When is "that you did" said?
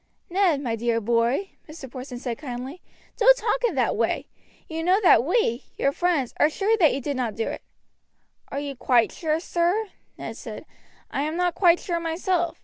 6.79-7.15